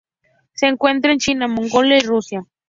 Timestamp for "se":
0.55-0.65